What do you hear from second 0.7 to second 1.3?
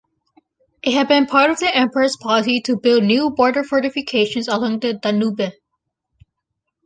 It had been